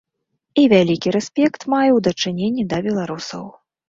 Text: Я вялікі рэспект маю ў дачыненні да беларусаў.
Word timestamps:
Я 0.59 0.61
вялікі 0.71 1.11
рэспект 1.15 1.61
маю 1.73 1.89
ў 1.89 1.99
дачыненні 2.07 2.63
да 2.73 2.77
беларусаў. 2.89 3.45